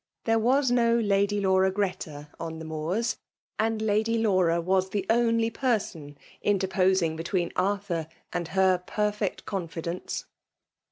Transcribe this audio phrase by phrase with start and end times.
[0.25, 3.19] —There was no Ladjr Laura Greta on the Moors:
[3.59, 10.25] and Lady Laura tras the only person interposing between Ar* thur and her perfect confidence.